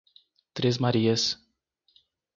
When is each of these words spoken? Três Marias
Três 0.55 0.79
Marias 0.81 1.37